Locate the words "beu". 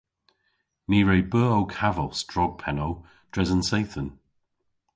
1.31-1.49